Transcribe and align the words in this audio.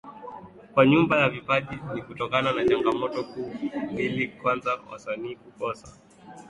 kwa 0.73 0.85
nyumba 0.85 1.19
ya 1.19 1.29
vipaji 1.29 1.79
ni 1.93 2.01
kutokana 2.01 2.51
na 2.53 2.65
Changamoto 2.67 3.23
kuu 3.23 3.53
mbili 3.91 4.27
Kwanza 4.27 4.79
wasanii 4.91 5.35
kukosa 5.35 5.87